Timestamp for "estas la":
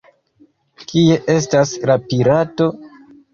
1.33-1.99